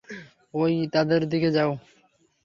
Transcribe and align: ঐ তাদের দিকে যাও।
ঐ 0.53 0.61
তাদের 0.93 1.21
দিকে 1.29 1.49
যাও। 1.51 1.71